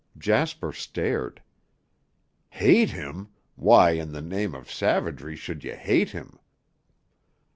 [0.17, 1.43] Jasper stared.
[2.49, 3.27] "Hate him!
[3.55, 6.39] Why, in the name of savagery, should you hate him?"